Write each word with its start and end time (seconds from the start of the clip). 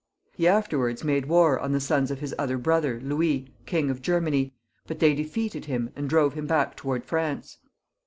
He 0.33 0.47
afterwards 0.47 1.03
made 1.03 1.27
war 1.27 1.59
on 1.59 1.73
the 1.73 1.79
sons 1.79 2.09
of 2.09 2.21
his 2.21 2.33
other 2.39 2.57
brother, 2.57 2.99
Louis, 3.03 3.53
King 3.67 3.91
of 3.91 4.01
Germany, 4.01 4.51
but 4.87 4.97
they 4.97 5.15
d^eated 5.15 5.65
him 5.65 5.91
and 5.95 6.09
drove 6.09 6.33
him 6.33 6.47
back 6.47 6.75
towards 6.75 7.05
France. 7.05 7.59